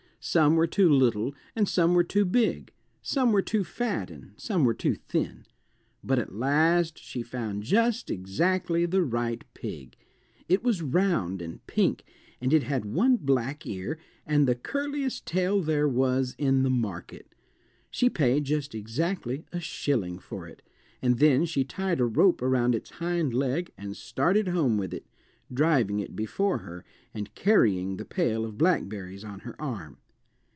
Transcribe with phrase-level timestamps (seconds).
[0.23, 4.65] Some were too little and some were too big; some were too fat and some
[4.65, 5.45] were too thin.
[6.03, 9.95] But at last she found just exactly the right pig;
[10.47, 12.03] it was round and pink
[12.39, 17.33] and it had one black ear, and the curliest tail there was in the market.
[17.89, 20.61] She paid just exactly a shilling for it,
[21.01, 25.07] and then she tied a rope around its hind leg and started home with it,
[25.51, 29.97] driving it before her, and carrying the pail of blackberries on her arm.